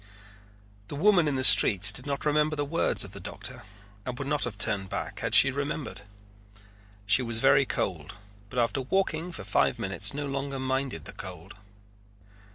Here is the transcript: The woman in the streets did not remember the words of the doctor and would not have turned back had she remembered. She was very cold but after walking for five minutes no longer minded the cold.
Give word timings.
The 0.87 0.95
woman 0.95 1.27
in 1.27 1.35
the 1.35 1.43
streets 1.43 1.91
did 1.91 2.07
not 2.07 2.25
remember 2.25 2.55
the 2.55 2.65
words 2.65 3.03
of 3.03 3.11
the 3.11 3.19
doctor 3.19 3.61
and 4.03 4.17
would 4.17 4.27
not 4.27 4.45
have 4.45 4.57
turned 4.57 4.89
back 4.89 5.19
had 5.19 5.35
she 5.35 5.51
remembered. 5.51 6.01
She 7.05 7.21
was 7.21 7.37
very 7.37 7.67
cold 7.67 8.15
but 8.49 8.57
after 8.57 8.81
walking 8.81 9.31
for 9.31 9.43
five 9.43 9.77
minutes 9.77 10.11
no 10.11 10.25
longer 10.25 10.57
minded 10.57 11.05
the 11.05 11.13
cold. 11.13 11.53